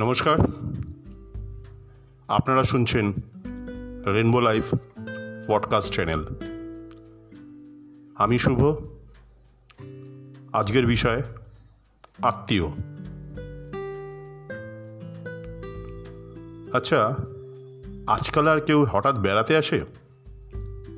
[0.00, 0.38] নমস্কার।
[2.28, 3.12] আপনারা শুনছেন
[4.06, 4.74] রেনবো লাইফ
[5.48, 6.24] পডকাস্ট চ্যানেল
[8.14, 8.76] আমি শুভ।
[10.52, 11.22] আজকের বিষয়
[12.22, 12.66] আত্মীয়।
[16.72, 17.16] আচ্ছা
[18.06, 19.80] আজকাল আর কেউ হঠাৎ বেড়াতে আসে?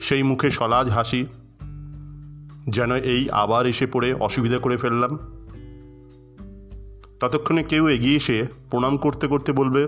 [0.00, 1.26] সেই মুখে সলাজ হাসি,
[2.68, 5.35] যেন এই আবার এসে পড়ে অসুবিধা করে ফেললাম।
[7.20, 9.86] ততক্ষণে কেউ এগিয়ে এসে প্রণাম করতে করতে বলবে,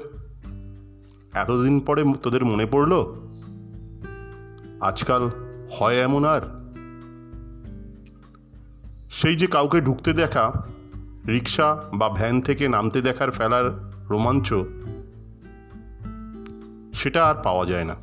[1.33, 3.15] এতদিন পরে তোদের মনে পড়ল?
[4.81, 5.31] আজকাল
[5.71, 6.41] হয় এমন আর?
[9.11, 10.67] সেই যে কাউকে ঢুকতে দেখা,
[11.29, 14.55] রিক্সা বা ভ্যান থেকে নামতে দেখার ফেলার রোমাঞ্চ,
[16.95, 17.97] সেটা আর পাওয়া যায় না।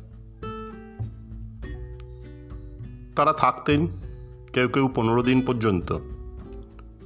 [3.16, 3.86] তারা থাকতেন
[4.52, 5.98] কেউ কেউ পনেরো দিন পর্যন্ত।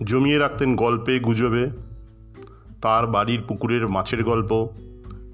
[0.04, 1.70] জমিয়ে রাখতেন গল্পে, গুজবে
[2.82, 4.68] তার বাড়ির পুকুরের মাছের গল্প,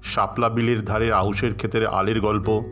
[0.03, 2.63] শাপলা বিলের ধারে আউশের ক্ষেতের আলের গল্প,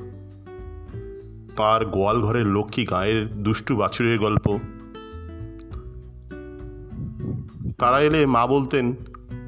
[1.55, 4.59] তার গোয়াল ঘরের লক্ষ্মী গায়ের দুষ্টু বাছুরের গল্প।
[7.79, 8.95] তারা এলে মা বলতেন,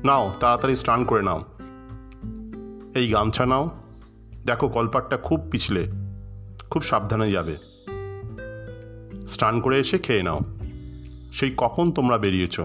[0.03, 1.43] নাও, তাড়াতাড়ি স্নান করে নাও।
[2.95, 3.69] এই গামছা নাও।
[4.45, 5.87] দেখো কলপাটটা খুব পিছলে,
[6.69, 7.57] খুব সাবধানে যাবে।
[9.27, 10.39] স্নান করে এসে খেয়ে নাও।
[11.33, 12.59] সেই কখন তোমরা বেরিয়েছ?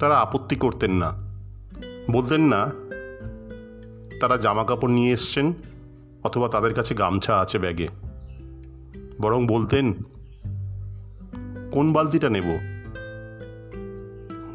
[0.00, 1.12] তারা আপত্তি করতেন না।
[2.10, 2.72] বলতেন না,
[4.20, 5.52] তারা জামা কাপড় নিয়ে এসছেন
[6.24, 7.88] অথবা তাদের কাছে গামছা আছে ব্যাগে।
[9.20, 9.92] বরং বলতেন,
[11.70, 12.58] কোন বালতিটা নেব?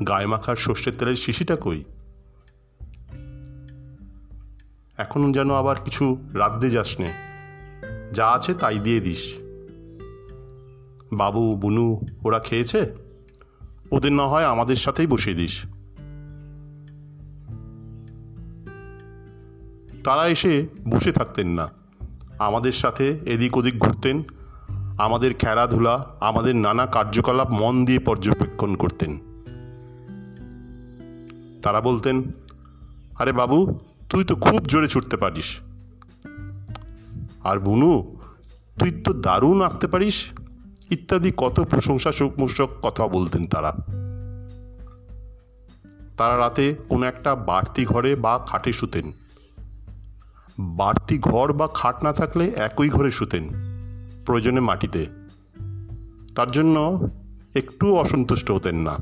[0.08, 1.84] গায়ে মাখার সর্ষের তেলের শিশিটা কই?
[4.98, 7.14] এখন যেন আবার কিছু রাঁধতে যাস নে
[8.14, 9.34] যা আছে তাই দিয়ে দিস।
[11.14, 13.03] বাবু, বুনু, ওরা খেয়েছে?
[13.92, 15.66] ওদের না হয় আমাদের সাথেই বসিয়ে দিস।
[20.04, 21.70] তারা এসে বসে থাকতেন না।
[22.40, 24.24] আমাদের সাথে এদিক ওদিক ঘুরতেন।
[24.98, 29.20] আমাদের খেলাধুলা, আমাদের নানা কার্যকলাপ মন দিয়ে পর্যবেক্ষণ করতেন।
[31.64, 32.24] তারা বলতেন,
[33.20, 33.80] আরে বাবু,
[34.10, 35.60] তুই তো খুব জোরে ছুটতে পারিস।
[37.44, 38.16] আর বুনু,
[38.80, 40.26] তুই তো দারুণ আঁকতে পারিস।
[40.94, 43.72] ইত্যাদি কত প্রশংসা মূসক কথা বলতেন তারা।
[46.18, 49.12] তারা রাতে কোনো একটা বাড়তি ঘরে বা খাটে শুতেন।
[50.60, 53.50] বাড়তি ঘর বা খাট না থাকলে একই ঘরে শুতেন,
[54.26, 55.06] প্রয়োজনে মাটিতে।
[56.36, 57.10] তার জন্য
[57.56, 58.98] একটু অসন্তুষ্ট হতেন না।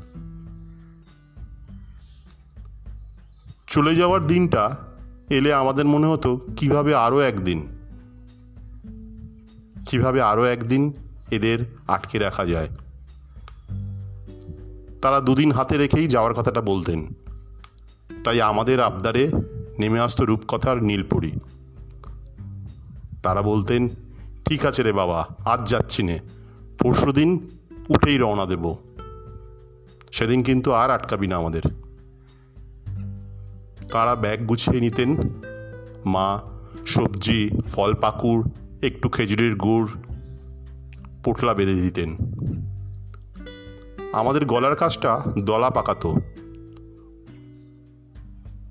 [3.66, 4.76] চলে যাওয়ার দিনটা
[5.30, 7.66] এলে আমাদের মনে হতো, কীভাবে আরও একদিন?
[9.86, 10.92] কীভাবে আরও একদিন
[11.32, 12.68] এদের আটকে রাখা যায়।
[15.02, 17.06] তারা দুদিন হাতে রেখেই যাওয়ার কথাটা বলতেন।
[18.24, 19.32] তাই আমাদের আবদারে
[19.78, 21.32] নেমে আসতো রূপকথার নীলপুরি।
[23.22, 23.88] তারা বলতেন,
[24.44, 26.18] ঠিক আছে রে বাবা, আজ যাচ্ছি নে।
[26.78, 27.48] পরশু দিন
[27.88, 28.74] উঠেই রওনা দেব।
[30.12, 31.62] সেদিন কিন্তু আর আটকাবি না আমাদের।
[33.92, 35.16] তারা ব্যাগ গুছিয়ে নিতেন।
[36.04, 36.40] মা,
[36.86, 38.50] সবজি, ফল, পাকুড়,
[38.82, 39.88] একটু খেজুরের গুড়
[41.24, 42.16] পোটলা বেঁধে দিতেন।
[44.12, 46.14] আমাদের গলার কাজটা দলা পাকাতো।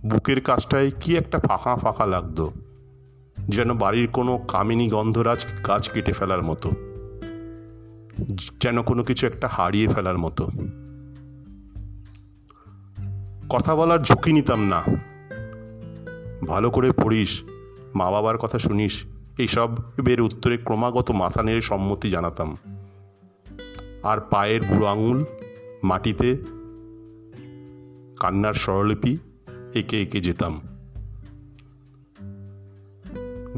[0.05, 2.51] বুকের কাজটায় কি একটা ফাঁকা ফাঁকা লাগতো,
[3.49, 6.71] যেন বাড়ির কোনো কামিনী গন্ধরাজ গাছ কেটে ফেলার মতো,
[8.61, 10.47] যেন কোনো কিছু একটা হারিয়ে ফেলার মতো।
[13.49, 14.81] কথা বলার ঝুঁকি নিতাম না।
[16.47, 17.43] ভালো করে পড়িস
[17.95, 19.03] মা বাবার কথা শুনিস
[19.41, 19.69] এইসব
[20.01, 22.57] বের উত্তরে ক্রমাগত মাথা নেড়ে সম্মতি জানাতাম।
[24.03, 25.23] আর পায়ের বুড়ো আঙুল,
[25.83, 26.37] মাটিতে
[28.19, 29.17] কান্নার স্বরলিপি
[29.73, 30.61] এঁকে এঁকে যেতাম।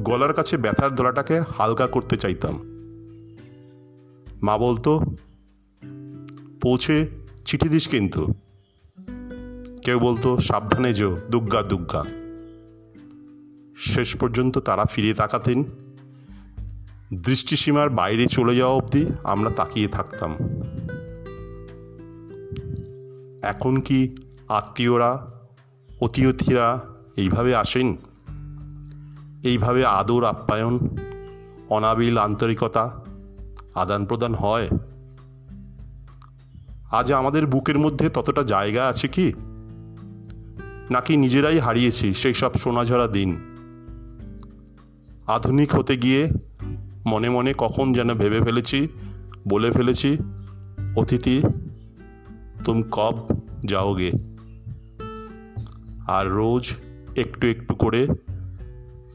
[0.03, 2.55] গলার কাছে ব্যথার দলাটাকে হালকা করতে চাইতাম।
[4.43, 4.99] মা বলতো,
[6.61, 7.09] পৌঁছে
[7.45, 8.33] চিঠি দিস কিন্তু।
[9.85, 12.22] কেউ বলতো, সাবধানে যো দুগ্গা দুগ্গা।
[13.93, 15.63] শেষ পর্যন্ত তারা ফিরে তাকাতেন।
[17.13, 20.37] দৃষ্টিসীমার বাইরে চলে যাওয়া অবধি আমরা তাকিয়ে থাকতাম।
[23.43, 24.15] এখন কি
[24.49, 25.41] আত্মীয়রা,
[26.01, 26.81] অতিথিরা
[27.17, 27.97] এইভাবে আসেন?
[29.43, 30.97] এইভাবে আদর, আপ্যায়ন,
[31.69, 33.03] অনাবিল আন্তরিকতা
[33.75, 34.69] আদান প্রদান হয়?
[36.91, 39.33] আজ আমাদের বুকের মধ্যে ততটা জায়গা আছে কি?
[40.89, 43.52] নাকি নিজেরাই হারিয়েছি সেই সব সোনাঝরা দিন?
[45.27, 46.29] আধুনিক হতে গিয়ে
[47.05, 48.87] মনে মনে কখন যেন ভেবে ফেলেছি,
[49.47, 50.17] বলে ফেলেছি,
[50.95, 51.41] অতিথি,
[52.63, 53.27] তুম কব
[53.65, 54.11] যাওগে?
[56.07, 56.73] আর রোজ
[57.15, 58.07] একটু একটু করে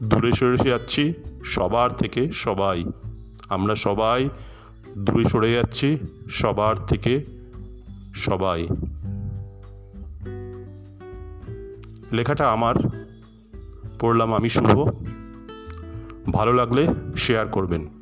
[0.03, 1.13] দূরে সরে যাচ্ছি,
[1.43, 2.85] সবার থেকে সবাই।
[3.49, 4.29] আমরা সবাই
[4.97, 5.97] দূরে সরে যাচ্ছি,
[6.29, 7.25] সবার থেকে
[8.15, 8.67] সবাই।
[12.11, 12.75] লেখাটা আমার,
[13.99, 14.89] পড়লাম আমি শুভ।
[16.31, 16.87] ভালো লাগলে
[17.17, 17.98] শেয়ার করবেন।